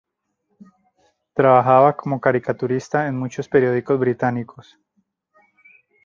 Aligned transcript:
Trabajaba 1.35 1.95
como 1.95 2.19
caricaturista 2.19 3.05
en 3.05 3.19
muchos 3.19 3.47
periódicos 3.47 3.99
británicos. 3.99 4.79